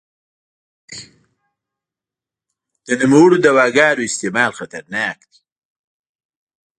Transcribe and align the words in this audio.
د 2.87 2.89
نوموړو 3.01 3.35
دواګانو 3.45 4.01
استعمال 4.09 4.51
خطرناک 4.59 5.17
دی. 5.31 5.39